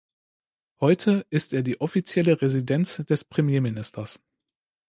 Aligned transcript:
Heute 0.79 1.27
ist 1.29 1.53
er 1.53 1.61
die 1.61 1.79
offizielle 1.79 2.41
Residenz 2.41 2.95
des 3.07 3.23
Premierministers. 3.23 4.19